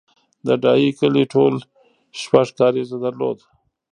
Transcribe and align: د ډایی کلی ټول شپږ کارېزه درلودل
د 0.45 0.47
ډایی 0.63 0.89
کلی 0.99 1.23
ټول 1.33 1.53
شپږ 2.21 2.47
کارېزه 2.59 2.97
درلودل 3.03 3.39